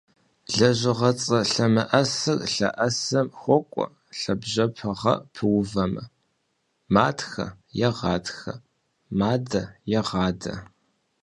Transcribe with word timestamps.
Лэжьыгъэцӏэ 0.55 1.39
лъэмыӏэсыр 1.51 2.39
лъэӏэсым 2.53 3.27
хуокӏуэ 3.39 3.85
лъабжьэпэ- 4.19 4.89
гъэ 4.99 5.13
пыувэмэ: 5.33 6.03
матхэ- 6.93 7.45
егъатхэ, 7.87 8.53
мадэ- 9.17 9.61
егъадэ. 9.99 10.53